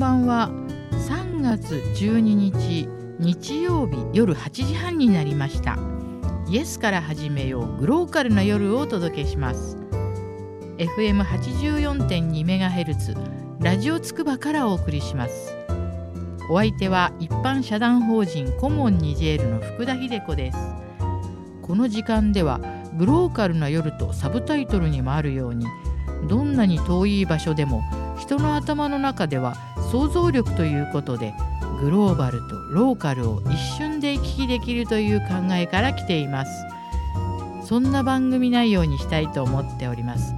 [0.00, 0.48] ばんは
[0.92, 5.76] 3月12日日曜日夜8時半になりました。
[6.48, 9.76] イエスから始めようグローカルな夜をお届けします。
[10.78, 13.14] FM84.2MHz
[13.60, 15.54] ラジオつくばからお送りします。
[16.48, 20.58] お相手は一般社団法人コモンニジェールの福田秀子です。
[21.60, 22.58] この時間では
[22.96, 25.66] グローカルな夜とサブタイトルにもあるように
[26.26, 27.82] どんなに遠い場所でも
[28.20, 29.56] 人の頭の中では
[29.90, 31.34] 想像力ということで
[31.80, 36.50] グローバルとローカルを一瞬で行き来できるという考えから来ています。
[37.64, 40.34] そんな番組内容にしたいと思っております。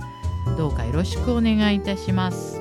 [0.56, 2.60] どうかよろしくお願いいたします。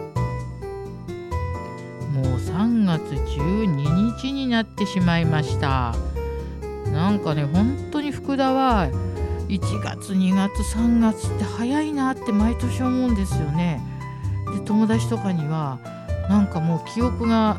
[2.14, 5.94] もう3月12日になってしまいました。
[6.92, 8.88] なんかね本当に福田は
[9.50, 13.91] 1月2月3月って早いなって毎年思うんですよね。
[14.66, 15.80] 友達とかには
[16.30, 17.58] なんかもう記憶が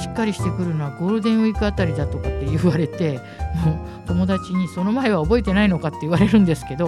[0.00, 3.20] しっかりしてくるのはゴールデンウィークあたりだとかって言われて
[3.64, 6.86] もう友達にその前は覚えてないのかって言われるんですけど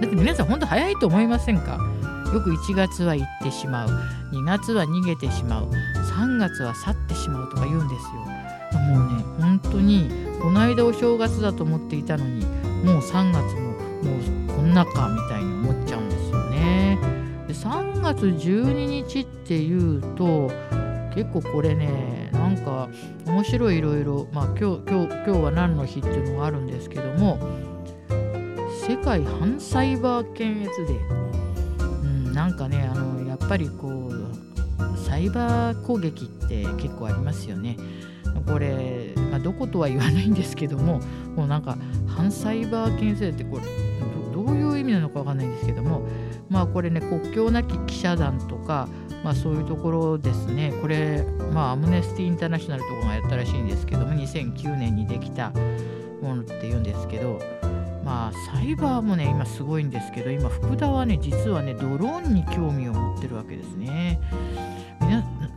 [0.00, 1.78] だって皆さん本当早いと思いませんか？
[2.32, 3.88] よく1月は行ってしまう。
[4.32, 5.68] 2月は逃げてしまう。
[6.18, 8.78] 3月は去ってしまうとか言うんですよ。
[8.80, 10.10] もうね本当に
[10.42, 12.44] この間お正月だと思っていたのに
[12.84, 13.76] もう3月もも
[14.50, 16.98] うこんなかみたいに思っちゃうんですよね。
[17.48, 20.50] で3月12日っていうと
[21.14, 22.90] 結構これねなんか
[23.26, 27.38] 面白いいろいろまあ今日今日今日は何の日っていうのがあるんですけども
[28.86, 37.76] 世界反サイバー検閲デー、うん、なんかねあのやっぱりこうサイバー攻撃って結構ありますよね。
[38.46, 41.00] これ、まあ、どことは言わないんですけども
[41.34, 41.76] もうなんか
[42.06, 43.62] 反サイバー検閲デーってこれ
[44.32, 46.02] どういう意味なのかわかんないんですけども
[46.48, 48.88] まあこれね国境なき記者団とか
[49.24, 55.50] まあ、そういうところですね、これ、まあ、アムネスティ・インターナショナルとかがやったらしいんですけども、2009年にできた
[56.22, 57.40] ものっていうんですけど、
[58.04, 64.20] まあ、サイバーもね、今すごいんですけど、今、福田はね、実はね、ドローンに興味を持ってるわけですね。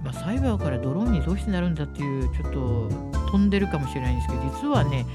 [0.03, 2.89] まあ、サイバーからドローンにどうしてなるんだっていう、ちょっと
[3.31, 5.05] 飛んでるかもしれないんですけど、実はね、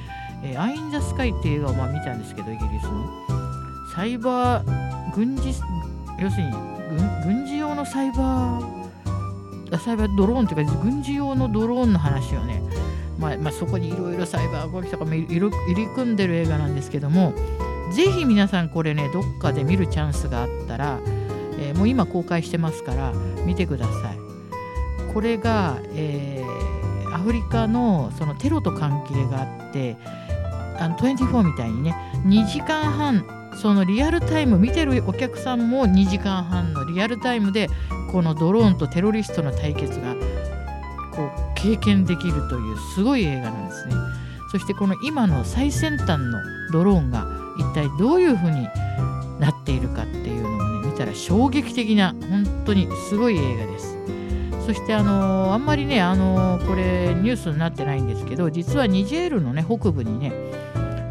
[0.45, 3.11] えー、アイン・ザ・スカイっていう映画をまあ見たんですけど、イギリスの。
[3.95, 5.49] サイバー軍事、
[6.21, 6.53] 要するに
[7.25, 12.63] 軍事用のサイバーサイバードローンというか軍事用のドローンの話をね、
[13.19, 15.27] まあ、まあ、そこにいろいろサイバー攻撃とかも入
[15.75, 17.33] り組んでる映画なんですけども
[17.93, 21.01] ぜひ皆さんこれねどっかで見るチャンスがあったら、
[21.59, 23.13] えー、もう今公開してますから
[23.45, 24.19] 見てください。
[25.15, 29.97] これが、えー、アフリカのそのテロと関係があって
[30.79, 37.69] あの24みたいにね2時間半そのリアルタイム見てるお客さんも2時間半のリアルタイムで
[38.13, 40.15] このドローンとテロリストの対決が
[41.13, 43.95] こう経験できるというすごい映画なんですね。
[44.53, 46.39] そしてこの今の最先端の
[46.73, 47.27] ドローンが
[47.59, 48.69] 一体どういうふうに
[49.41, 53.97] なっているかっていうのをね見たら衝撃的な本当にすごい映画です。
[54.67, 60.33] そしてあの、あんまりねあの、これニュースになってないんですけど実はニジェールのね北部にね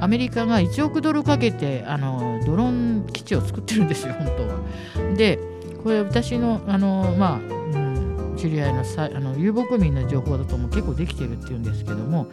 [0.06, 2.68] アメリカが1億ドルかけてあのドロー
[3.06, 5.16] ン基地を作ってるんですよ、 本当は。
[5.18, 5.40] で、
[5.84, 12.28] これ私のあの、まあ、うん、知り合いのさあの遊牧民の情報だとも結構できてるっていうんですけども、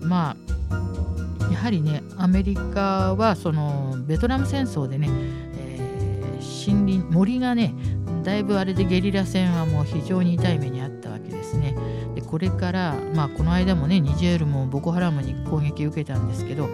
[0.00, 0.34] ま
[0.70, 5.10] あ、やはりね、アメリカはそのベトナム戦争でね、
[5.58, 7.74] えー、森林、森がね、
[8.22, 11.76] だいぶあれでゲリラ戦はもう非常に痛い目にあったわけですね。
[12.14, 16.70] でこれから、まあ、この間もね、ニジェールもボコハラムに攻撃を受けたんですけど、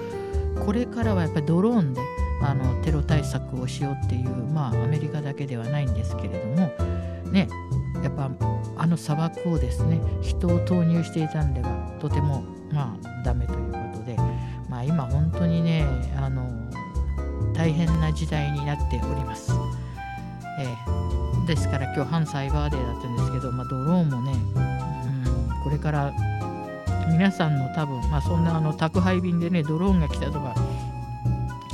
[0.65, 2.01] これからはやっぱりドローンで
[2.43, 6.73] あのテロ対策をしようっていう、まあ、アメリカだけではないんですけれども、
[7.31, 7.49] ね、
[8.03, 8.31] やっぱ
[8.77, 14.17] あの砂漠をですね人を投入していたんではとてもまあダメということで、
[14.69, 15.85] まあ、今本当にね
[16.17, 16.49] あの
[17.53, 19.53] 大変な時代になっております。
[20.59, 26.13] えー、ですから今日反サイバーデーだったんですけど、まあ、ドローンもね、うん、これから
[27.11, 30.55] 皆さんの多分、まあ、そんなあの宅配便でねドローンが来たとか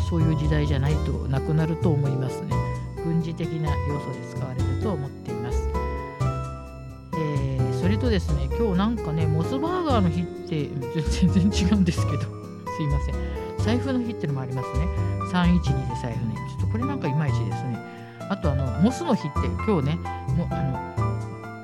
[0.08, 2.54] そういう時代じゃないとなくなると思いますね。
[3.04, 5.68] 軍事的な要素で使われると思っています、
[7.14, 10.68] えー、それとですね今日なんかねモスバーガーの日って
[11.10, 13.14] 全然違うんですけどすいません。
[13.58, 14.86] 財布の日ってのもありますね。
[15.32, 17.78] 312で財布の日ちょっとこれなんかいまいちですね。
[18.28, 19.94] あとあのモスの日って今日ね
[20.36, 20.62] もうあ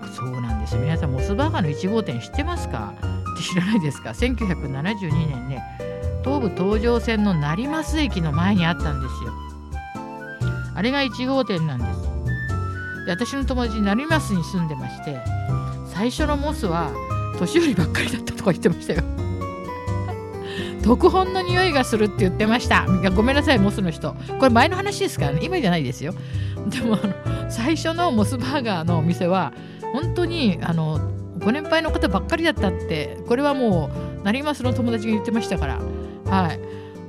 [0.02, 0.80] のそうなんですよ。
[0.80, 2.94] 皆さんモスバーガーの1号店知ってますか？
[3.42, 5.62] って知らないですか？1972年ね
[6.24, 9.32] 東武東上線の成増駅の前にあったんですよ。
[10.74, 13.06] あれが1号店なんです。
[13.06, 15.20] で私の友達成増に住んでまして
[15.86, 16.90] 最初のモスは
[17.38, 19.02] 年寄りばっかりだったとか言ってましたよ。
[20.82, 22.86] 特本の匂いがするって言ってました。
[23.14, 24.14] ごめんなさいモスの人。
[24.38, 25.40] これ前の話ですからね。
[25.42, 26.14] 今じゃないですよ。
[26.68, 29.52] でもあの最初のモスバーガーのお店は
[29.92, 31.00] 本当にあの
[31.44, 33.90] ご年配の方ばっかりだったってこれはも
[34.20, 35.80] う成増の友達が言ってましたから。
[36.26, 36.60] はい。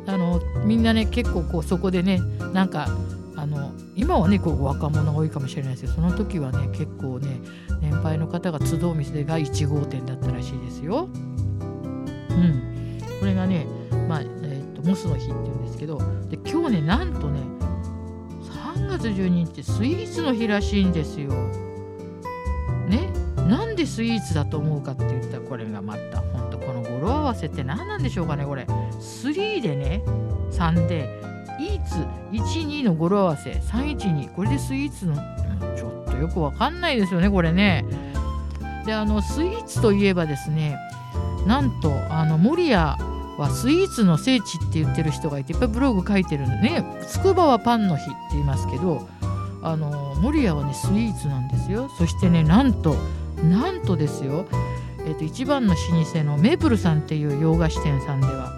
[0.05, 2.19] あのみんなね結構こうそこでね
[2.51, 2.87] なんか
[3.35, 7.39] あの今はねこう若者が多いかもしれないですけどその時はね結構ね
[7.81, 11.07] 年配の方が集う店が1号店だったらしいですよ。
[12.29, 12.99] うん。
[13.19, 13.65] これがね、
[14.09, 15.97] まあえーと、モスの日っていうんですけど
[16.29, 17.39] で今日ねなんとね
[18.75, 21.31] 3月12日スイーツの日らしいんですよ。
[22.89, 23.22] ね。
[23.83, 28.63] でスイーツだと思うかって言ったらこれがまたほんとこの語呂合わせって何なんでしょうかねこれ。
[28.63, 30.01] 3でね
[30.51, 31.21] 3で
[31.59, 31.95] イーツ
[32.31, 33.51] 12の語呂合わせ。
[33.51, 35.15] 312これでスイーツの
[35.75, 37.85] ちょっとよくわかんないですよねこれね。
[38.85, 40.77] であのスイーツといえばですね
[41.45, 42.97] なんとあの守谷は
[43.51, 46.85] スイーツの聖地って言ってる人がいていっぱいブログ書いてるんでね。
[47.05, 49.09] つくばはパンの日って言いますけど
[49.61, 51.89] あの守谷はねスイーツなんですよ。
[51.97, 52.95] そしてねなんと
[53.43, 54.45] なんとですよ、
[55.05, 58.51] えー、と一番の老舗のメープルさんっていう洋菓子店さんでは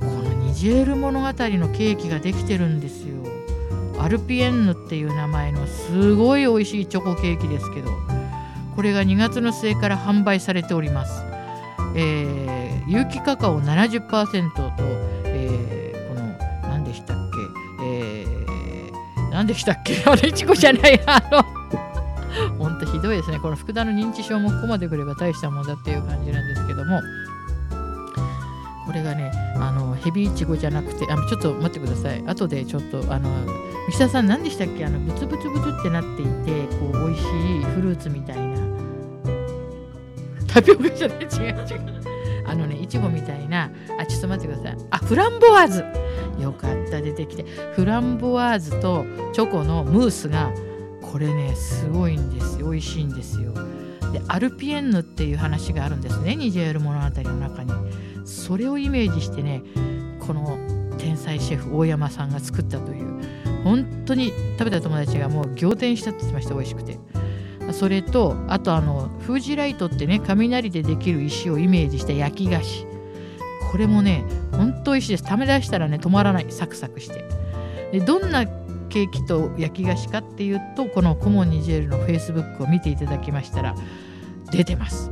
[0.00, 3.14] このニジェール物語のケーキができてるんですよ。
[4.00, 7.90] アルピエンヌっていう名前のすごい美味しいチョコケーキですけど
[8.74, 11.22] これが2月の末から販売されております。
[11.96, 14.72] えー、有機カカオ70%と、
[15.26, 17.16] えー、この何でしたっ
[17.78, 20.02] け、えー、何でしたっけ？
[20.10, 21.00] あれいちごじゃない。
[21.06, 21.43] あの
[23.04, 27.00] どいですねこの福田の認知症もここまでくれば大したもんだっていう感じなんですけども
[28.86, 32.22] これがねあのヘビイチゴじゃなくてあのちょっと待ってください。
[32.26, 33.30] 後でちょっとあの
[33.90, 34.84] 三田さん何でしたっけ？
[34.84, 37.24] あのブツブツブツってなっていてこう美味し
[37.60, 38.60] いフルーツみたいな。
[40.46, 41.18] タピオカじゃない？
[41.20, 42.04] 違う違う。
[42.46, 43.70] あのねいちごみたいな。
[43.98, 44.78] あちょっと待ってください。
[44.90, 45.84] あフランボワーズ。
[46.42, 47.44] よかった出てきて。
[47.74, 50.50] フランボワーズとチョコのムースが
[51.14, 52.70] これねすごいんですよ。
[52.70, 53.52] 美味しいんですよ。
[54.12, 57.72] でアルピエンヌっていう話があるんですねニジェール物語の中に。
[58.24, 59.62] それをイメージしてね
[60.18, 60.58] この
[60.98, 63.14] 天才シェフ大山さんが作ったという。
[63.62, 66.98] 本当に食べた友達がもう仰天したって言ってました美味しくて。
[67.70, 72.88] それとあとあのフージライトってね雷でできる石をイメージした焼き菓子。
[73.70, 75.24] これもねほんと美味しいです。
[75.28, 76.46] 食べ出したらね止まらない。
[76.50, 77.24] サクサクして。
[77.92, 83.74] でどんなケーキと焼き菓子かっていうとこのコモンニジェールのフェイスブックを見ていただきましたら
[84.50, 85.10] 出てます。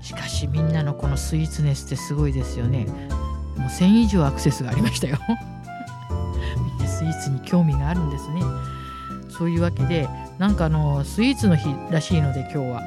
[0.00, 2.86] しかしみんなのこのスイーツネスってすごいですよね。
[3.56, 5.18] もう1000以上アクセスがありましたよ。
[6.56, 8.42] みんなスイーツに興味があるんですね。
[9.28, 10.08] そういうわけで
[10.38, 12.82] なんかあのスイーツの日らしいので今日は、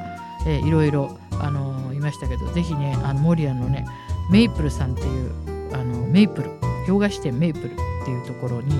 [0.46, 3.86] えー、いろいろあのいましたけどぜひねあのモリアのね
[4.30, 6.50] メイプルさんっていうあのメイプル
[6.86, 8.74] 洋菓子店メイプルっていうところに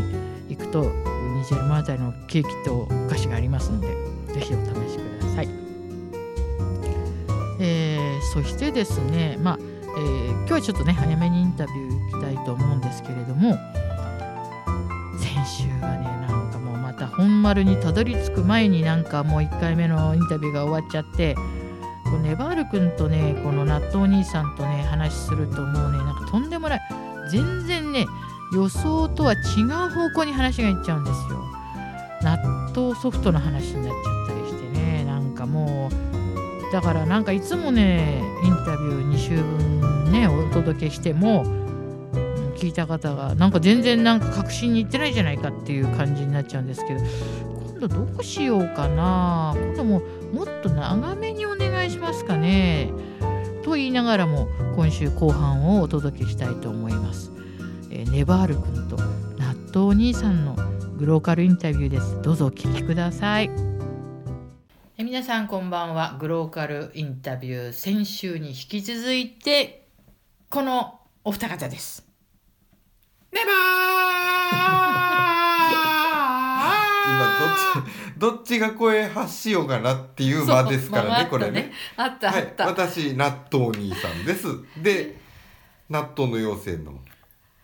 [0.49, 3.89] 行くとニジェルマータイのケーキとお菓子がありますので
[4.33, 5.49] ぜひお試しください、
[7.61, 13.57] えー、そしてですねまあ、えー、今日はちょっとね早めにインタビュー行きたいと思うんですけれども
[15.19, 21.35] 先週はねなんかもうまた本丸にたどり着く前になんかもう1回目のインタビューが終わっちゃって
[22.05, 26.81] このネバール君とねこの納豆お兄さんとね話するともうねなんかとんでもない。
[27.29, 28.07] 全然ね
[28.53, 31.45] 予想とは違う方向に話がいっちゃうんですよ。
[32.23, 32.37] 納
[32.75, 35.05] 豆ソフトの話になっちゃったりしてね。
[35.05, 41.45] なんかもうだからなんかいつもねインタビュー2週分ねお届けしても
[42.57, 49.55] 聞いた方がなんか全然なんか確信にいってないじゃないかっていう感じになっちゃうんですけど今度どうしようかな。
[49.57, 50.03] 今度も
[50.33, 52.91] もっと長めにお願いしますかね。
[53.63, 57.31] と言いながらも今週後半をお届けしたいと思います、
[57.91, 60.57] えー、ネバール君と納豆兄さんの
[60.99, 62.21] グローカルインタビューです。
[62.23, 63.51] どうぞお聞きください。
[64.99, 66.17] え皆さんこんばんは。
[66.21, 69.87] グローカルインタビュー先週に引き続いて
[70.51, 72.07] このお二方です。
[73.33, 73.55] ネバー！
[77.09, 77.61] 今どっち
[78.19, 81.73] どっちが声発しようかなっていう場ですからね、まあ、これね。
[81.97, 84.47] あったあった、はい、私納豆兄さんです。
[84.83, 85.17] で
[85.89, 86.99] 納豆の妖精の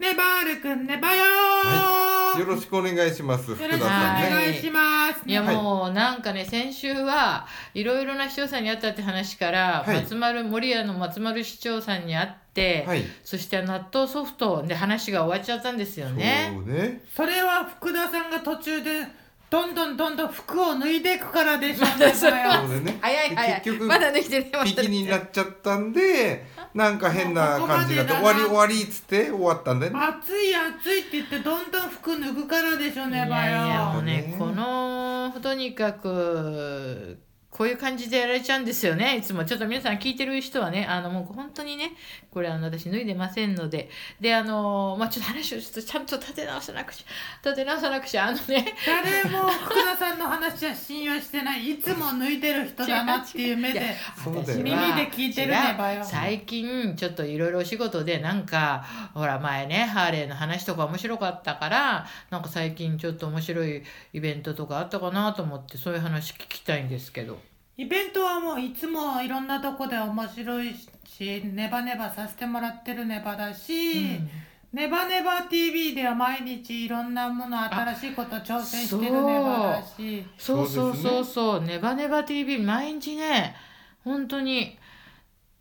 [0.05, 3.55] ネバールくんネバよはい、よろしくお願いします。
[3.55, 4.29] 福田さんね。
[4.29, 5.23] お願いします。
[5.25, 16.53] いやもうなんかね先週はいろいろな市長さんに会ったって話から、はい、松丸守谷の松丸市長さんに会って、はい、そして納豆ソフトで話が終わっちゃったんですよね。
[16.55, 17.03] そうね。
[17.17, 19.07] それは福田さんが途中で
[19.49, 29.99] どんどんどんどん服を脱いでいくからでしょうねそうばよそうでね早い早い結局まだ脱いでねまだピキになっちゃったんでなんか変な感じになって終わり終わりっつって終わったんだよね。
[30.01, 37.19] 暑い暑いって言ってどんどん服脱ぐからでしょうねばいやいやもようねねこのとにかく
[37.57, 39.19] こういう感じでやられちゃうんですよね。
[39.19, 39.45] いつも。
[39.45, 41.93] ちょっと皆さん聞いてる人はねあのもう本当にね
[42.33, 43.89] これあの私脱いでませんので。
[44.21, 48.75] であのまあちょっと話をちょっとちゃんと立て直さなくちゃ立て直さなくちゃあのね。
[48.85, 51.71] 誰も福田さんの話は信用してない。
[51.71, 53.95] いつも脱いでる人だなっていう目で
[54.25, 56.05] そうだよ耳で聞いてるねばよ違う。
[56.07, 58.85] 最近ちょっといろいろお仕事でなんか
[59.15, 67.44] ほら前ねハーレーの話とか面白かったからなんか最近ちょっと面白いイベントとかあったかなと思ってそういう話聞きたいんですけど。
[67.77, 74.31] イベントはもういつもいろんなとこで面白いしネバネバさせてもらってるネバだし、うん。
[74.73, 80.25] ネバネバ TV では毎日いろんなもの新しいこと挑戦してるネバだし。
[80.39, 81.25] そうそうそうそう。
[81.25, 83.57] そうネバネバ TV 毎日ね
[84.05, 84.79] 本当に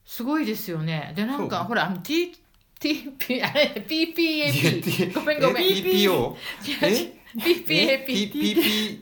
[0.06, 1.14] すごいですよね。
[1.16, 2.36] でなんかほらあの T
[2.80, 5.64] TP あれ PPAP えごめんごめん。
[5.64, 6.36] え？PPO?
[6.84, 8.06] え？PPAP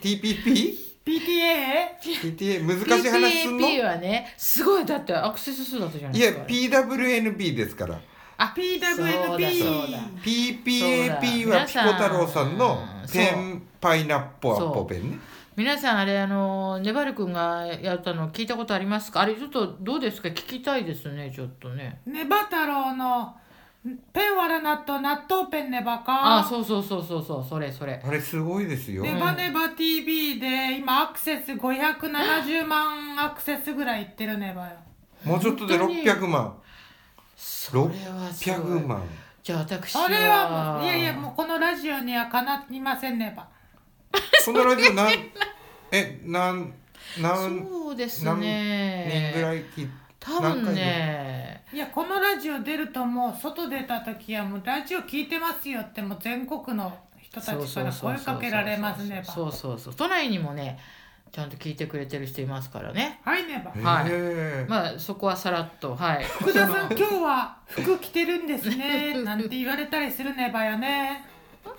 [0.00, 0.85] TPP?
[1.06, 2.00] PTA?
[2.02, 6.46] PTA 難しい話すんの？PPAP はねすごいだってアクセス数だったじゃないいやですか
[6.82, 8.00] PWNP ですから。
[8.38, 9.38] あ PWNP
[10.22, 12.78] PPAP はピコ太郎さんの
[13.12, 15.18] ペンパイナッポアッポペンね。
[15.56, 19.20] 皆さんあれあのねばるくんがやったの聞いたことありますか？
[19.22, 20.28] あれちょっとどうですか？
[20.28, 22.00] 聞きたいですねちょっとね。
[22.04, 23.34] ネバ太郎の
[24.12, 26.38] ペンワラ納豆納豆ペンネバか。
[26.38, 28.00] あそうそうそうそうそうそれそれ。
[28.04, 29.02] あれすごいですよ。
[29.02, 34.76] ネバネバ TV で今アクセス570万アクセスぐらいいってるネバよ。
[35.24, 36.02] もうちょっとで本当に。
[36.02, 36.56] 600万。
[37.36, 38.58] それはすごい。
[38.58, 39.02] 600万。
[39.46, 43.46] じゃあ私それはもういやいやもうこのラジオにはかないませんねば
[44.44, 45.08] このラジオなん
[45.92, 46.74] えなん
[47.20, 59.94] なんそうです何ね年ぐらい聞い多分ねいやこのラジオ出るともう外出た時はもうラジオ聞いてますよってもう全国の人たちから声かけられますねばそうそうそう。
[59.94, 60.78] 都内にもね
[61.32, 63.20] ちゃんと聞いてくれてる人いますからね。
[63.24, 64.10] はいねばはい。
[64.68, 66.24] まあそこはさらっとはい。
[66.24, 71.24] 福田さん 今日は服着てるんですねなんて言われたりするねばよね。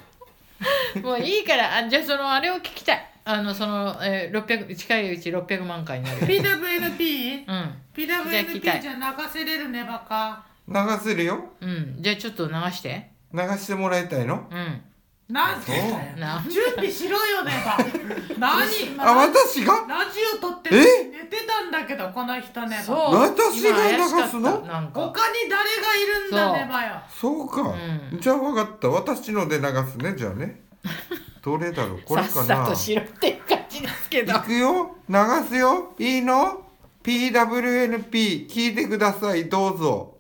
[1.02, 7.44] もういいからあじゃあそのあれを聞きたいあのその、えー、600近いうち600万回になる PWNP?
[7.46, 7.74] うん。
[7.94, 9.02] PWNP じゃ流
[9.34, 11.50] せれるねばか流せるよ。
[11.60, 11.98] うん。
[12.00, 13.12] じゃあちょっと流して。
[13.34, 14.48] 流してもらいたいの？
[14.50, 14.82] うん。
[15.28, 15.72] なんて
[16.18, 17.78] な準備しろよねば
[18.40, 18.64] 何
[18.98, 19.74] あ私が？
[19.90, 21.04] ラジオ撮ってえ？
[21.12, 23.16] 寝てたんだけどこの人ねばそう。
[23.16, 24.62] 私が流すの？
[24.62, 25.02] なんか。
[25.02, 27.02] 他に誰がいるんだねばよ。
[27.10, 27.76] そうか、
[28.14, 28.20] うん。
[28.22, 28.88] じゃあ分かった。
[28.88, 30.62] 私ので流すねじゃあね
[31.42, 32.02] どれだろう？
[32.04, 34.34] これかさっさなとしろっていう感じですけど。
[34.34, 34.96] いくよ？
[35.08, 35.16] 流
[35.48, 35.94] すよ？
[36.00, 36.64] いいの
[37.04, 39.48] ？PWNP 聞いてください。
[39.50, 40.18] どうぞ。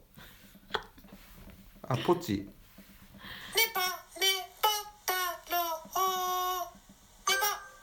[1.87, 2.47] あポチ。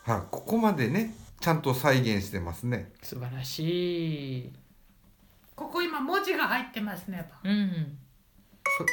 [0.05, 2.93] はいここまでねちゃんと再現してますね。
[3.03, 4.53] 素晴らしい。
[5.57, 7.27] ここ今文字が入ってますね。
[7.31, 7.99] ばうん
[8.77, 8.87] そ PWNP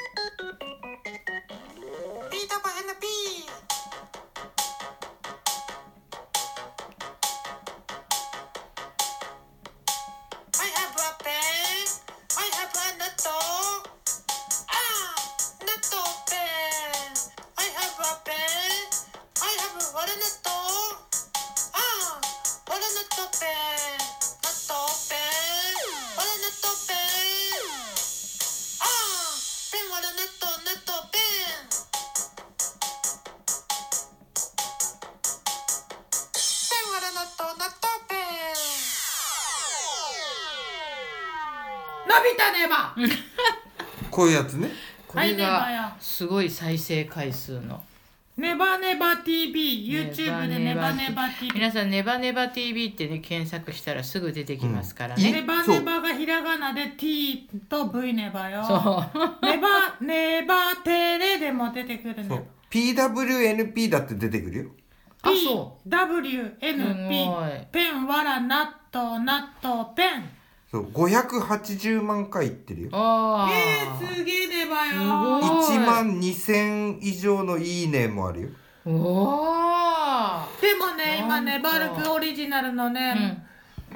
[42.31, 42.95] 伸びたねば
[44.09, 44.69] こういうやつね。
[45.07, 47.83] これがよすごい再生回数の。
[48.37, 55.21] ネバネバ TV YouTube でネバネバ TV 皆さんネバネバ TV ってね検索したらすぐ出てきますからうん。
[55.21, 58.63] ね、ネバネバがひらがなで T と V ネバよ。
[58.65, 59.45] そう。
[59.45, 62.37] ネバネバテレでも出てくるそう。
[62.37, 64.71] ね PWNP だって出てくるよ。
[65.23, 65.89] あそう。
[65.89, 70.40] WNP ペンわら納豆納豆ペン
[70.71, 72.89] そう580万回いってるよ。
[72.93, 75.77] ああ、えー、すげえねばよすごい。
[75.77, 78.49] 1万2000以上のいいねもあるよ。
[78.85, 78.95] おお
[80.61, 83.43] でもね今ねバルクオリジナルのうねん、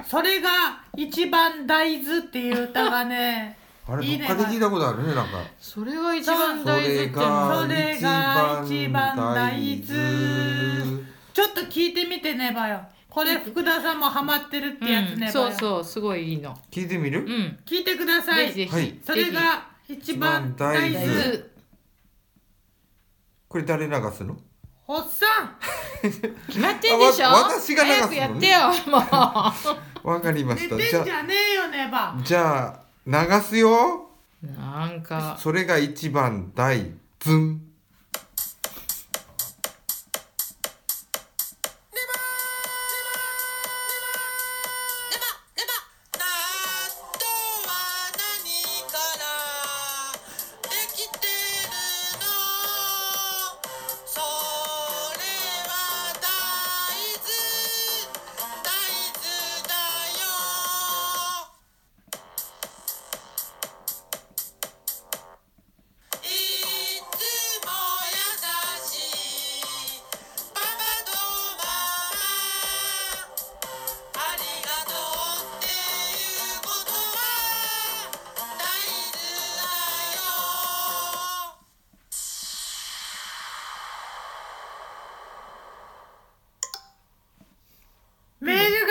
[0.04, 0.50] それが
[0.96, 5.38] 一番大豆っていう歌がね あれいいねどっかで聞いたことあるねなんか。
[5.58, 7.20] それが一番そ大事ってそ
[7.66, 11.06] れが一番大豆。
[11.32, 12.80] ちょっ聞いてみてねばよ
[13.16, 16.54] これ福田さんもハマってるってやつねうん、そうそうすごいいいの。
[16.70, 17.58] 聞いてみる、うん。
[17.64, 18.52] 聞いてください。
[18.52, 21.44] ぜひぜひ、はいそれが一番大豆豆
[23.48, 24.36] これ誰流すの？
[24.86, 25.56] おっさん
[26.02, 27.28] 決まってんでしょ？
[27.28, 28.06] 私が流すの？
[28.06, 28.58] 早くやってよ
[28.92, 28.98] も
[30.04, 30.04] う。
[30.10, 30.90] わかりま寝してた。
[30.90, 32.14] じゃんじゃねえよねば。
[32.22, 34.10] じゃあ流すよ。
[34.42, 35.38] なんか。
[35.40, 36.92] それが一番大。
[37.20, 37.65] ズン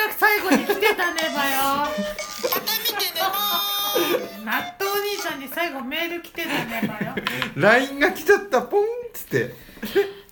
[0.08, 1.62] が最後に来てたねばよ。
[1.74, 7.16] また見てねも納豆兄さんに最後メール来てたねばよ。
[7.56, 9.56] LINE が来ちゃったポンっつって。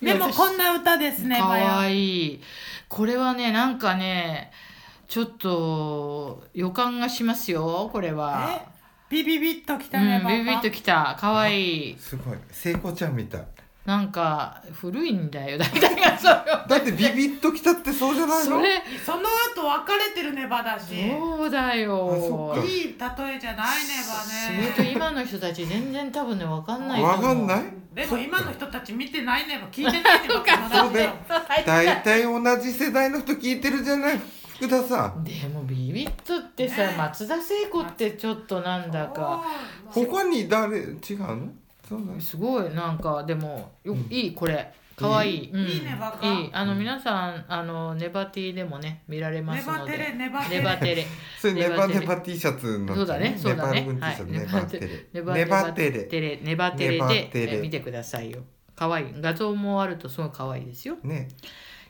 [0.00, 1.66] でもこんな歌ですねかばよ。
[1.66, 2.42] わいい。
[2.88, 4.52] これはねなんかね
[5.08, 8.60] ちょっと予感がしますよこれは。
[8.70, 8.74] え？
[9.10, 11.16] ビビビッと来うんたねばビビッときた。
[11.18, 11.90] かわい。
[11.90, 12.38] いすごい。
[12.50, 13.46] 聖子ちゃんみたい
[13.84, 18.56] なんか古いんだよ 大体がそれはだってビビッときたってそうじゃないの？
[18.56, 18.82] それ。
[19.04, 19.18] その
[19.54, 21.10] 後別れてるねばだし。
[21.10, 22.54] そうだよ。
[22.66, 27.16] いい例えじゃないねそればねと今の人たち全然多分ねわかんないと思う。
[27.16, 27.60] わかんない？
[27.94, 30.00] でも今の人たち見てないねば聞いて。
[30.00, 30.28] ないね。
[30.28, 31.12] ばこのラジそうだよ。
[31.66, 34.20] 大体同じ世代の人聞いてるじゃない？
[34.56, 35.22] 福田さん。
[35.24, 36.94] でもビビッとってさ、ね。
[36.96, 39.44] 松田聖子ってちょっとなんだか。
[39.94, 40.78] オ他に誰？
[40.78, 41.48] 違うの？
[41.88, 42.72] そうなのすごい。
[42.74, 44.06] なんかでもよ、うん。
[44.10, 44.72] いいこれ。
[44.96, 45.60] かわいい、うん。
[45.60, 46.26] いいねバカ。
[46.26, 46.50] いい。
[46.52, 49.92] あの皆さんあのネバティでもね見られますので。
[49.92, 50.58] テレネバテレ。
[50.58, 51.06] ネバテレ。
[51.40, 52.94] それネバネバテレ ネバ T シャツの。
[52.94, 53.36] そうだね。
[53.36, 53.86] そうだね。
[54.00, 54.24] はい。
[54.26, 54.88] ネバテレ。
[55.12, 56.04] ネバネバテレ。
[56.04, 56.40] テレ。
[56.42, 57.58] ネバテレネバでテレ。
[57.58, 58.38] え見てくださいよ。
[58.76, 59.14] かわいい。
[59.20, 60.96] 画像もあるとすごいかわいいですよ。
[61.02, 61.28] ね。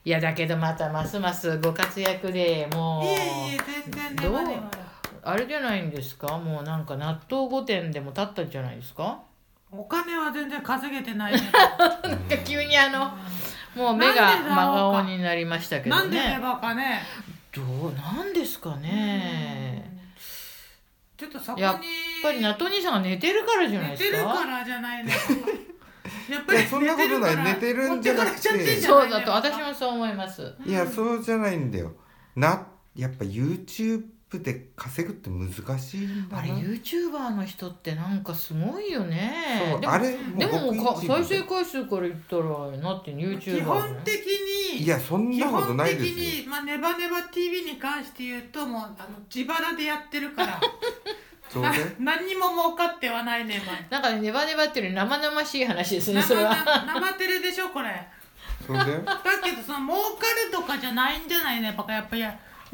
[0.06, 3.04] いやだけどまたますますご活躍でもう。
[3.04, 3.16] いえい
[3.54, 3.58] え
[3.90, 4.70] 全然ネバネバ
[5.26, 6.36] あれじゃないんですか？
[6.38, 9.20] もうなんか納豆御殿でも立ったんじゃないですか？
[9.76, 11.40] お金は全然稼げてないね。
[12.04, 13.10] なんか急にあの
[13.74, 14.54] もう目がなんでだろうか。
[14.54, 17.02] 真顔になりましたけどなんでネねバかね。
[17.52, 19.90] どうなんですかね。
[21.16, 21.62] ちょっとそこに。
[21.62, 21.78] やっ
[22.22, 24.32] ぱり納豆兄さんが寝てるからじゃない寝てですか。
[24.32, 25.12] るからじゃないね
[26.28, 27.36] やっぱりいやそんなことない。
[27.44, 28.80] 寝てるんじゃなくて。
[28.80, 30.54] そうだと私もそう思います。
[30.64, 31.94] いやそうじゃないんだよ。
[32.36, 34.04] なやっぱ YouTube
[34.38, 36.42] で稼ぐって難しいんだな。
[36.42, 39.34] あれ YouTuber の人ってなんかすごいよね。
[39.58, 42.42] でもそうあれでも再生回数から言ったら
[42.78, 44.14] なって YouTuber 基本的
[44.74, 46.42] にいやそん基なこと本的ないですよ。
[46.42, 50.52] に、まあ、ネバネバ TV に関して言うともうあの自腹でやってるから。
[50.52, 50.60] な
[51.50, 51.96] そうね。
[51.98, 56.54] 何にも儲かってはないねなんかねネバネバっていうより生々しい話ですね生それは。
[56.86, 58.08] 生テレでしょこれ。
[58.66, 62.22] そうだよだけどその儲かるとかじゃないんじゃないねバカやっぱり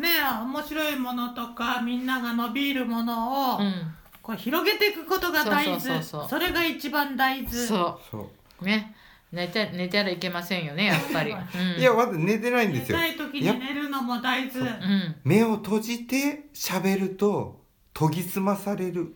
[0.00, 0.08] ね
[0.42, 3.94] 面白いものとかみんなが伸びるものを、うん。
[4.22, 6.28] こう広げていくことが大豆そうそうそうそう。
[6.30, 8.26] それが一番大豆そそう。
[8.62, 8.94] うね。
[9.32, 12.98] 寝て寝たらいけませんよねやっぱり、 うん、いやまだ寝てないんですよ。
[12.98, 14.64] 寝たい時に寝るのも大豆う。
[14.64, 15.16] ん。
[15.22, 19.14] 目を閉じて喋ると研ぎ澄まされる。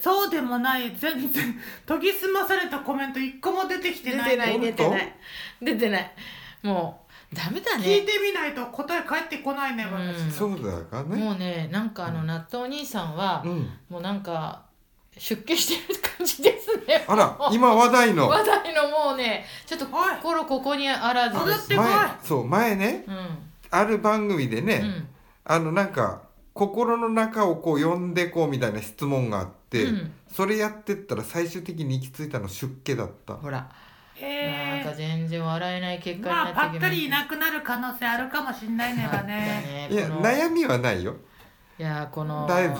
[0.00, 0.96] そうでもない。
[0.96, 4.30] 全然研ぎ澄まされたコメント一個も出てきてない。
[4.30, 5.16] 出てない出てない。
[5.62, 6.12] 出てない。
[6.62, 10.30] もうダメだ聞いねてみないと答え返ってこないね私、うん。
[10.30, 11.24] そうだからね。
[11.24, 13.70] もうねなんかあの納豆兄さんは、うん。
[13.88, 14.62] もうなんか
[15.16, 17.04] 出家してる感じですね。
[17.06, 18.28] あら今話題の。
[18.28, 21.38] 話題のもうねちょっと心ここにあらず
[22.22, 23.38] そう前ねうん。
[23.70, 25.08] ある番組でね、うん。
[25.44, 30.12] あのなんか心の中をこう読んでこうみたいな質問があって、うん。
[30.32, 33.34] それやってったら最終的に行き着いたの出家だった。
[33.34, 33.70] ほら
[34.20, 36.86] なんえか全然笑えない結ー、果にまあぱなってきました。
[36.86, 39.88] ったりいなくなる可能性あるかもしんないねばね。
[39.90, 39.94] い。
[39.94, 41.16] や悩みはないよ。
[41.78, 42.74] いやこの大丈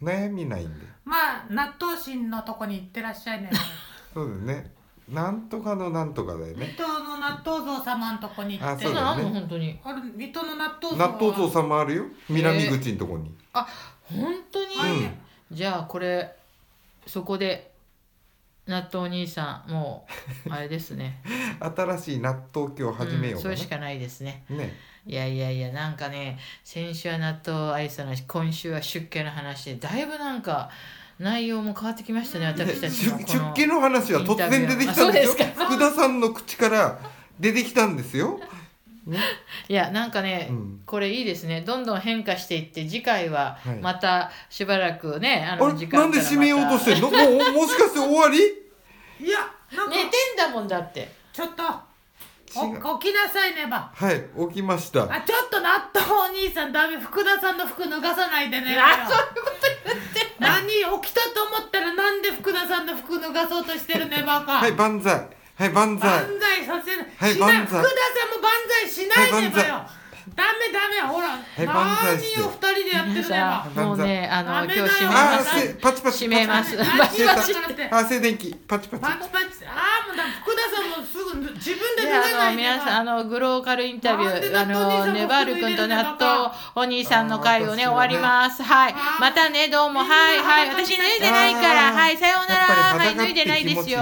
[0.00, 0.86] 夫悩みないんで。
[1.04, 3.50] まあ納豆神のとこに行ってらっしゃいね。
[4.14, 4.70] そうだよね。
[5.08, 8.86] なんとかのなんとかだよ水ね戸の納豆像様のとこに行って。
[8.86, 9.22] あそうだよね。
[9.24, 9.80] 本当に。
[9.84, 12.04] ある水戸の納豆像納豆像さんもあるよ。
[12.28, 13.32] 南口のとこに、
[14.02, 15.18] 本当に、うん
[15.52, 16.34] じゃあこれ
[17.06, 17.70] そこで
[18.66, 20.06] 納豆お兄さんも
[20.46, 21.20] うあれですね。
[21.60, 24.44] 新しい納豆今日始めようかな、んそれしかないですね。
[24.48, 24.74] ね。
[25.06, 30.68] いやいやいやなんかね先週は納豆アイスの話今週は出家の話でだいぶなんか
[31.20, 36.98] 内容も変わってきましたね私たち出のこの出家の話は突然出てきたんですよ福田さんの口から
[37.38, 38.40] 出てきたんですよ、
[39.06, 39.18] ね、
[39.68, 40.82] いやなんかね、うん。
[40.84, 41.60] これいいですね。
[41.60, 43.76] どんどん変化していって次回ははい。
[43.80, 45.98] またしばらくね、ああの時れ？
[45.98, 46.34] なんで間からまた。
[46.34, 47.10] 締めようとしてんの？
[47.10, 48.38] もうもしかして終わり？
[48.38, 49.38] いや
[49.74, 49.94] なんか。
[49.94, 51.08] 寝てんだもんだって。
[51.32, 51.62] ちょっと
[53.00, 53.90] 起きなさいねば。
[53.94, 55.02] はい起きました。
[55.04, 58.76] あちょっと納豆お兄さんダメ福田さんの服脱がさないでね。
[58.80, 60.34] あそういうこと言って。
[60.38, 60.66] 何？
[61.02, 66.08] 起きたと思ったらなんで福田さんの服脱がそうとしてるねバカはい万歳はい万歳。
[66.10, 67.56] 万歳させない、はいしない。
[67.58, 67.80] 万歳。
[67.80, 69.86] 福田さんも万歳しないねばよ、はい
[70.34, 71.00] ダメダメ。
[71.06, 72.40] ほら、い万歳して。
[72.40, 76.26] 何を二人でやってるねばさもうねあの今日締めあーますせパチパチ。
[76.26, 76.76] 閉めます。
[76.76, 77.54] パチパチ。
[77.90, 78.52] あ静電気。
[78.68, 79.02] パチパチ。
[79.02, 79.64] パチパチ。
[79.64, 88.62] ああもうだ福田さんもすぐ自分でで脱がなあのいで皆さんあのグローカルインタビューあのネバール君と納豆お兄さんの会をね終わります。
[88.62, 88.94] はい。
[89.20, 90.00] またねどうも。
[90.00, 90.68] はいはい。
[90.70, 92.64] 私脱いでないからはいさようなら。
[92.66, 94.00] はい裸脱いでないですよ。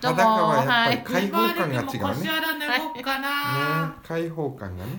[0.00, 0.18] どうも。
[0.18, 2.68] 裸はいり開放感が違うね。
[4.06, 4.90] 開放感がね。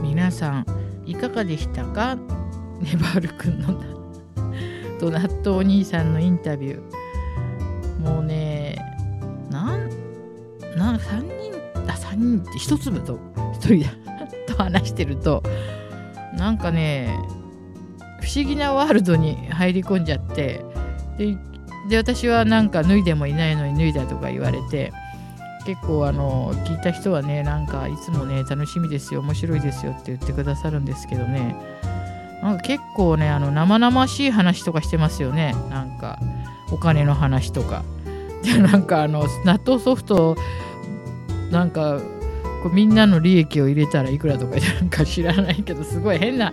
[0.00, 0.66] 皆さん
[1.04, 2.16] いかがでしたか？
[2.80, 3.74] ネバール君の
[5.00, 7.05] と納豆お兄さんのインタビュー
[8.06, 8.76] もうね
[9.50, 9.90] なん
[10.76, 15.42] なん3人あ3人って1粒と1人だと話してると
[16.36, 17.18] なんかね
[18.20, 20.64] 不思議なワールドに入り込んじゃって
[21.18, 21.36] で
[21.88, 24.92] で私はなんか脱いでもいないのに脱いだとか言われて
[25.64, 31.56] 結構あの聞いた人はねなんかいつもね楽しみですよ面白いですよって言ってくださるんですけどね。
[32.42, 35.54] なんか結構ねあの生々しい話とかしてますよね。
[35.70, 36.20] なんか
[36.70, 37.84] お金の話とか。
[38.46, 40.36] でなんかあの納豆ソフト
[41.50, 42.00] なんか
[42.62, 46.52] こうみんなの利益を入れたらいくらとかなんか知らないけどすごい変な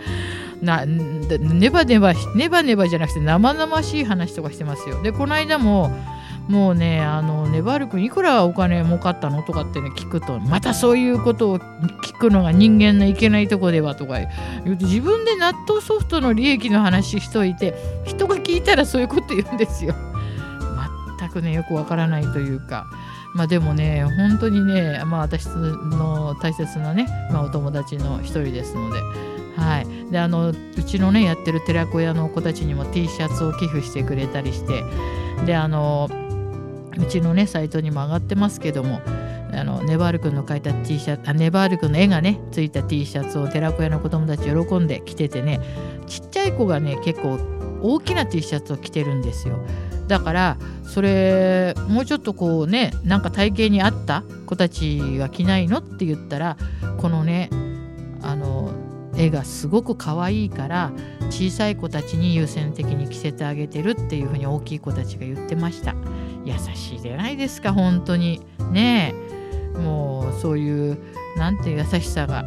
[0.61, 5.01] なネバネバネバネバじゃなくて生々しい話とかしてますよ。
[5.01, 5.91] でこの間も
[6.47, 14.19] もうねあのネバール君いくらお金儲かったのとかってね聞くとまたそういうことを聞くのが人間のいけないとこではとか
[14.65, 17.73] 言うと自分で納豆ソフトの利益の話しといて
[18.05, 19.95] 人が聞いたらそういうこと言うんですよ。
[19.95, 20.12] 全
[21.33, 22.85] くねよくわからないというか。
[23.33, 28.99] まあでもね本当にねまあ私の大切なね、まあ、お友達の一人ですので。
[29.55, 34.83] はい、であのうちのねやってる寺子屋の子たちにも T シャツを寄付してくれたりして。
[35.45, 36.09] であの
[36.97, 39.01] うちのねサイトにも上がってますけども。
[39.55, 45.59] あのネバール君の描いた T シャツあネバール君の絵がねついた T シャツを寺子屋の子供たち喜んで着ててね。
[46.07, 47.37] ちっちゃい子がね結構
[47.83, 49.59] 大きな T シャツを着てるんですよ。
[50.07, 56.57] だからそれもうちょっとこうねなんか体型に合った子たちが着ないのって言ったら
[56.99, 57.49] このね
[58.21, 58.71] あの
[59.15, 60.91] 絵がすごく可愛いから
[61.29, 65.95] 小さい子たちに優先的に着せてあげてるっていうふうに大きい子たちが言ってました。
[66.45, 68.41] 優しいじゃないですか本当に。
[68.71, 69.13] ね
[69.75, 70.97] もうそういう
[71.37, 72.43] なんて優しさが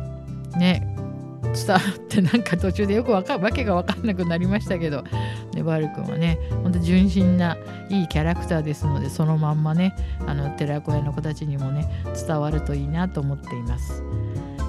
[0.56, 0.95] ね
[1.56, 5.02] 伝わってなんか途中でよくわかわけが分かんなくなりましたけど
[5.54, 7.56] ネバール君はねほんと純真な
[7.88, 11.88] いいキャラクターですのでそのまんまねあの寺子屋の子たちにもね
[12.26, 14.02] 伝わるといいなと思っています。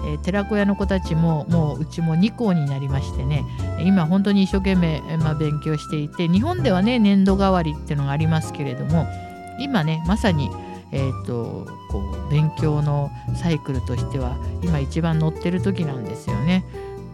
[0.06, 3.44] えー寺子屋の子たちももううちも2校になりましてね
[3.84, 9.06] 今本当に一生懸命、まあ、勉強していて日本ではね年度替わりっていうのがありますけれども
[9.60, 10.50] 今ねまさに、
[10.92, 16.64] えー、とこう勉強のサイクルとしては今一番乗ってる時なんですよね。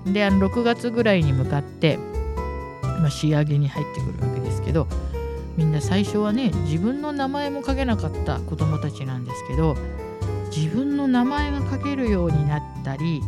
[0.06, 1.98] であの6月ぐらいに向かって、
[3.00, 4.88] まあ、仕上げに入ってくるわけですけど
[5.56, 9.76] みんな最初はね自分の名前も書けなかった子どもたちなんですけど
[10.56, 13.22] 自分の名前が書けるようになったり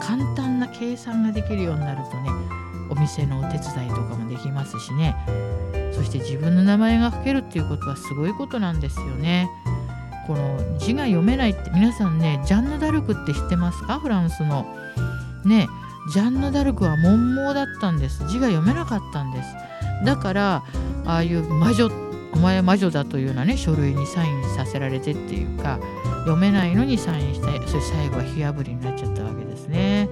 [0.00, 2.30] 簡単な計算ができるようになるとね
[2.88, 5.16] お店のお手伝いとかもできますしね
[5.92, 9.48] そして自分の名前が書けるっていうことはすごいことなんですよね。
[10.26, 13.98] この字が読めないって皆さんねジャンヌ・ダルクって知ってますか？
[13.98, 14.66] フランスの。
[15.44, 15.68] ね
[16.12, 19.54] ジャンヌ・ダルクは文盲だったんです字が読めなかったんです。
[20.04, 20.64] だから
[21.04, 21.90] ああいう魔女
[22.34, 25.78] お前魔女だというようなね書類にサインさせられてっていうか
[26.20, 30.08] 読めないのにサインしてそれ最後は火あぶりになっちゃったわけですね。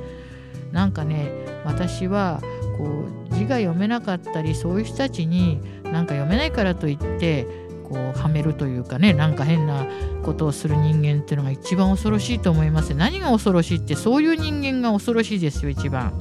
[0.70, 1.32] なんかね
[1.64, 2.40] 私は
[2.78, 7.46] こう字が読めなかったりそういう人たちになんか読めないからといって
[7.90, 9.86] こうはめるというかねなんか変な
[10.22, 16.12] ことをする人間っていうのが一番恐ろしいと思います何が恐ろしいってそういう人間が恐ろしいですよ一番。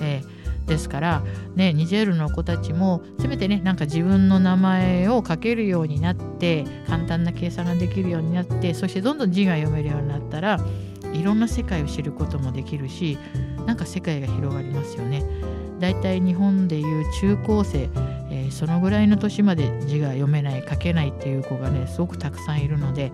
[0.00, 1.22] えーですから、
[1.54, 10.58] ね、ニジェールの子たちもせめてねなんか自分の名前を書けるようになって簡単な計算ができるようになってそしてどんどん字が読めるようになったら
[11.12, 13.16] いろんな世界を知ることもできるし
[13.64, 15.24] なんか世界が広がりますよね。
[15.80, 23.12] だいたい日本でいう中高生、ーそのぐらいの年まで字が読めない書けないっていう子がねすごくたくさんいるので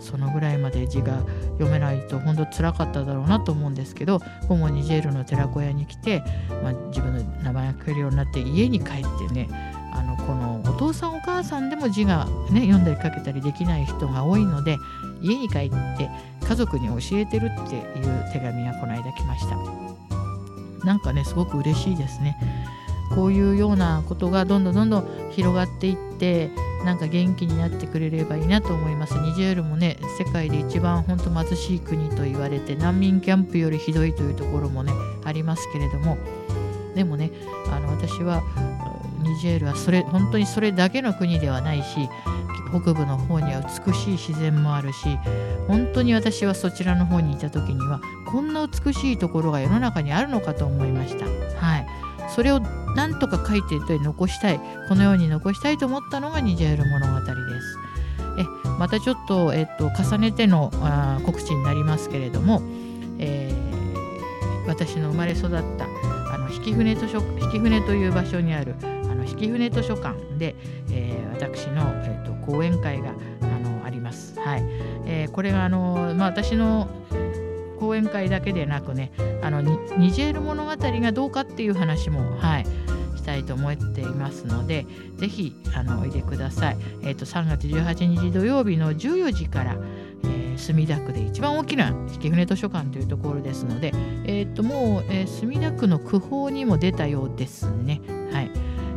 [0.00, 1.18] そのぐらいまで字が
[1.58, 6.22] 読めないと本当辛かっただろうなと思うんですけどホモニジェールの寺子屋に来て、
[6.62, 9.48] まあ、自分の名前が書けるようになって家に帰ってね
[9.92, 14.76] あのこのお父さんお母さんでも字が、ね、読んだり書けたりできない人が多いので
[15.22, 16.10] 家に帰って
[16.46, 19.56] 家族に教えてるっていう手紙がこの間来ました。
[20.84, 22.36] なんかねすごく嬉しいですね。
[23.14, 26.50] こういうようなことがどんどんどんどん広がっていって
[26.84, 29.14] なんか元気になってくれればいいなと思います。
[29.18, 34.92] ニジェールもね世界で一番本当貧しい国と言われて難民キャンプよりひどいというところもね
[35.24, 36.16] ありますけれども
[36.94, 37.30] でもね
[37.70, 38.42] あの私は
[39.22, 42.08] ニジェールはそれ本当にそれだけの国ではないし
[42.70, 45.18] 北部の方には美しい自然もあるし
[45.66, 51.26] 本当に私はそちらの方にいた時にはこんな美しいところが世の中にあるのかと思いました。
[51.58, 57.78] はいそれをなんとか書いて残したいこのように残したいと思ったのがニジェール物語です。
[58.38, 58.44] え
[58.78, 62.62] またちょっと,、えっと重ねてのあ告知になりますけれども、
[63.18, 63.66] えー
[64.66, 65.56] 私の生まれ育った
[66.34, 67.18] あの引舟図書
[67.54, 70.56] 引舟という場所にあるあの引舟図書館で、
[70.90, 73.10] えー私の、えー、と講演会が
[73.42, 74.38] あのあります。
[74.40, 74.62] はい
[75.06, 76.88] えーこれがあの、まあ、私の
[77.76, 79.12] 講演会だけでなくね
[79.42, 82.66] あのニジェール物語がどうかっていう話も、はい、
[83.16, 84.86] したいと思っていますので
[85.16, 86.76] ぜひあのおいでください。
[87.02, 89.76] えー、と3月18日土曜日の14時から、
[90.24, 91.88] えー墨田区で一番大きな
[92.22, 93.92] 引舟図書館というところですので、
[94.24, 98.00] えー、ともう、えー墨田区の区報にも出たようですね。
[98.32, 98.50] はい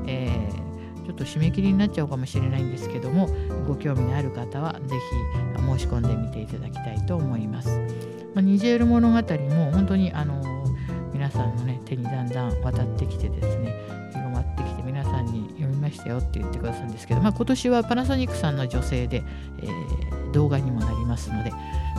[0.07, 0.69] えー
[1.09, 3.29] ちょっと締め切りになっちゃうかもしれないんですけども
[3.67, 4.95] ご興味のある方はぜ
[5.57, 7.81] ひ申し込んでみていただきたいと思います。
[8.35, 10.41] まあ、ニジェール物語も本当にあの
[11.13, 13.75] 皆さんの、ね、手にだんだん渡ってきてですね
[14.13, 19.23] 広まってきて皆さんに読みましたよって言ってくださるんですけど、まあ、今年はパナソニックさんの女性で、
[19.61, 21.51] えー動画にもなりますので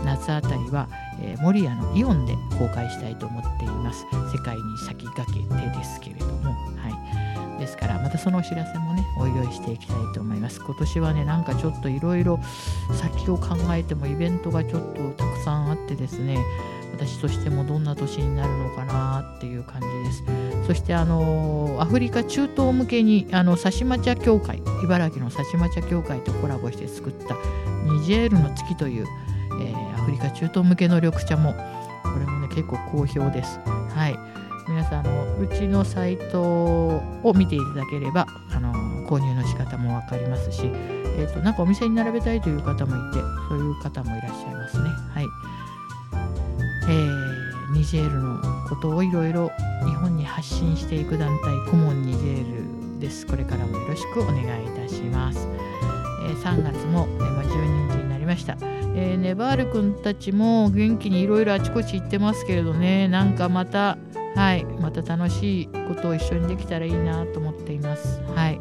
[0.04, 0.88] 夏あたりは、
[1.20, 4.06] えー、守谷のイオンで公開したいと思っています。
[4.32, 7.60] 世界に先駆けてですけれどもはい。
[7.60, 10.60] ですからまたそのお知らせもねおいおいしていきたいと思います。
[10.60, 12.40] 今年はねなんかちょっといろいろ
[12.94, 15.59] 先を考えてもイベントがちょっとたくさん
[15.94, 16.38] ってですね
[16.92, 20.66] 私としてもどんな年になるのかなっていう感じです。
[20.66, 27.36] そしてあのアフリカ中東向けにあのサシマチャ協会茨城のサシマチャ協会とコラボして作った
[27.84, 29.06] ニジェールの月という、
[29.60, 31.52] えーアフリカ中東向けの緑茶も
[32.02, 33.60] これもね結構好評です。
[33.94, 34.18] はい。
[34.66, 38.72] 皆さんあのうちのサイトを見ていただければあの
[39.06, 44.88] 購入の仕方も分かりますし、えー、となんかお店に並べたいという方もいてそういう方もいらっしゃいますね。
[44.88, 45.26] はい。
[46.90, 47.40] えー
[47.72, 49.52] ニジェールのことをいろいろ
[49.84, 53.24] 日本に発信していく団体コモンニジェールです。
[53.26, 55.46] これからもよろしくお願いいたします、
[56.26, 63.06] えー3月も、えーまあ、12日になりました、えーネバール君たちも元気にいろいろあちこち行ってますけれどね。
[63.06, 63.96] なんかまた
[64.34, 68.20] はいまた楽しいことを一緒にできたらいいなと思っています。
[68.34, 68.60] はい。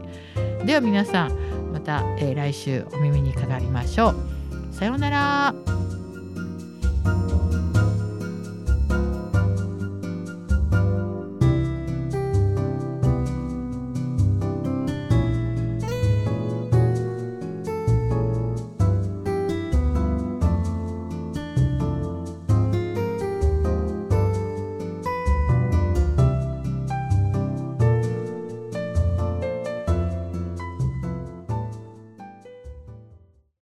[0.65, 4.15] では皆さんまた、えー来週お耳にかかりましょう。
[4.72, 5.98] さようなら。